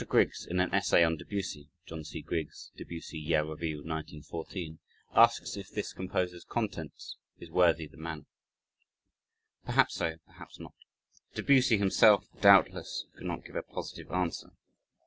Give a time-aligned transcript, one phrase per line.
[0.09, 2.23] Griggs in an Essay on Debussy, [John C.
[2.23, 4.79] Griggs, "Debussy" Yale Review, 1914]
[5.13, 6.91] asks if this composer's content
[7.37, 8.25] is worthy the manner.
[9.63, 10.73] Perhaps so, perhaps not
[11.35, 14.49] Debussy himself, doubtless, could not give a positive answer.